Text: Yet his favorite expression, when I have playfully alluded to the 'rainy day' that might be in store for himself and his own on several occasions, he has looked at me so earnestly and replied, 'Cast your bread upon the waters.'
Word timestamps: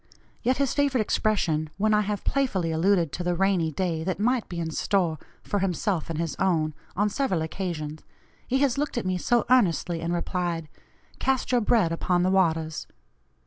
Yet 0.41 0.57
his 0.57 0.73
favorite 0.73 1.01
expression, 1.01 1.69
when 1.77 1.93
I 1.93 2.01
have 2.01 2.23
playfully 2.23 2.71
alluded 2.71 3.11
to 3.11 3.23
the 3.23 3.35
'rainy 3.35 3.69
day' 3.69 4.03
that 4.03 4.19
might 4.19 4.49
be 4.49 4.59
in 4.59 4.71
store 4.71 5.19
for 5.43 5.59
himself 5.59 6.09
and 6.09 6.17
his 6.17 6.35
own 6.37 6.73
on 6.95 7.07
several 7.07 7.43
occasions, 7.43 8.01
he 8.47 8.57
has 8.61 8.79
looked 8.79 8.97
at 8.97 9.05
me 9.05 9.19
so 9.19 9.45
earnestly 9.47 10.01
and 10.01 10.11
replied, 10.11 10.69
'Cast 11.19 11.51
your 11.51 11.61
bread 11.61 11.91
upon 11.91 12.23
the 12.23 12.31
waters.' 12.31 12.87